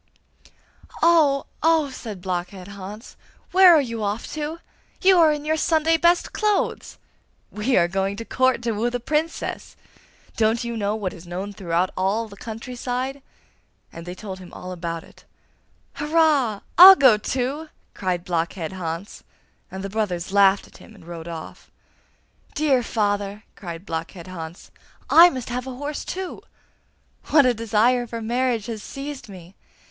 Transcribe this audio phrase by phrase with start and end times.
[1.03, 3.15] 'Oh, oh!' said Blockhead Hans.
[3.51, 4.57] 'Where are you off to?
[4.99, 6.97] You are in your Sunday best clothes!'
[7.51, 9.75] 'We are going to Court, to woo the Princess!
[10.35, 13.21] Don't you know what is known throughout all the country side?'
[13.93, 15.23] And they told him all about it.
[15.93, 16.61] 'Hurrah!
[16.79, 19.23] I'll go to!' cried Blockhead Hans;
[19.69, 21.69] and the brothers laughed at him and rode off.
[22.55, 24.71] 'Dear father!' cried Blockhead Hans,
[25.11, 26.41] 'I must have a horse too.
[27.25, 29.53] What a desire for marriage has seized me!